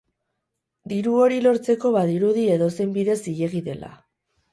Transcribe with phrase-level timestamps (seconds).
[0.93, 3.93] Diru hori lortzeko badirudi edozein bide zilegi dela.